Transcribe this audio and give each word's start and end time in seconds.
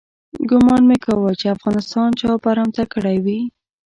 ګومان 0.49 0.83
مې 0.89 0.97
کاوه 1.05 1.31
چې 1.39 1.53
افغانستان 1.55 2.09
چا 2.19 2.31
برمته 2.43 2.83
کړی 2.93 3.17
وي. 3.25 3.39